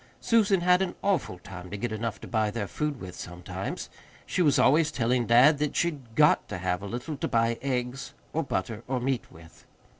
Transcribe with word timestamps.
Susan 0.19 0.61
had 0.61 0.81
an 0.81 0.95
awful 1.03 1.37
time 1.37 1.69
to 1.69 1.77
get 1.77 1.91
enough 1.91 2.19
to 2.19 2.27
buy 2.27 2.49
their 2.49 2.67
food 2.67 2.99
with 2.99 3.13
sometimes. 3.15 3.87
She 4.25 4.41
was 4.41 4.57
always 4.57 4.91
telling 4.91 5.27
dad 5.27 5.59
that 5.59 5.75
she'd 5.75 6.15
GOT 6.15 6.47
to 6.49 6.57
have 6.57 6.81
a 6.81 6.87
little 6.87 7.15
to 7.17 7.27
buy 7.27 7.59
eggs 7.61 8.15
or 8.33 8.41
butter 8.41 8.81
or 8.87 8.99
meat 8.99 9.31
with. 9.31 9.63